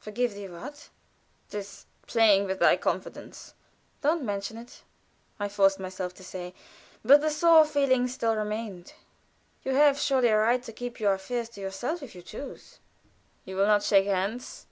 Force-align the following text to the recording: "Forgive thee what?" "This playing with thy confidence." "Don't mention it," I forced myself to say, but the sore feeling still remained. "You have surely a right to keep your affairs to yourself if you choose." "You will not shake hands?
"Forgive 0.00 0.34
thee 0.34 0.48
what?" 0.48 0.88
"This 1.50 1.86
playing 2.08 2.46
with 2.46 2.58
thy 2.58 2.76
confidence." 2.76 3.54
"Don't 4.02 4.24
mention 4.24 4.56
it," 4.56 4.82
I 5.38 5.48
forced 5.48 5.78
myself 5.78 6.12
to 6.14 6.24
say, 6.24 6.52
but 7.04 7.20
the 7.20 7.30
sore 7.30 7.64
feeling 7.64 8.08
still 8.08 8.34
remained. 8.34 8.94
"You 9.62 9.76
have 9.76 9.96
surely 9.96 10.30
a 10.30 10.36
right 10.36 10.64
to 10.64 10.72
keep 10.72 10.98
your 10.98 11.12
affairs 11.12 11.48
to 11.50 11.60
yourself 11.60 12.02
if 12.02 12.16
you 12.16 12.22
choose." 12.22 12.80
"You 13.44 13.54
will 13.54 13.66
not 13.66 13.84
shake 13.84 14.06
hands? 14.06 14.66